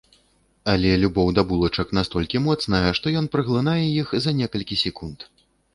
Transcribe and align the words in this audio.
Але 0.71 0.93
любоў 1.03 1.27
да 1.39 1.43
булачак 1.51 1.93
настолькі 1.99 2.43
моцная, 2.49 2.83
што 3.01 3.05
ён 3.23 3.31
праглынае 3.37 3.79
іх 4.01 4.07
за 4.27 4.31
некалькі 4.41 4.85
секунд. 4.87 5.33